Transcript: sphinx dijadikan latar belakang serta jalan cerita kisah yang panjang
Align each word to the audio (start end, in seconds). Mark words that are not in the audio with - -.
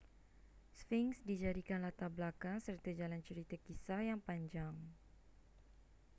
sphinx 0.77 1.13
dijadikan 1.29 1.83
latar 1.85 2.09
belakang 2.17 2.57
serta 2.65 2.89
jalan 2.99 3.21
cerita 3.27 3.53
kisah 3.65 4.01
yang 4.09 4.17
panjang 4.27 4.73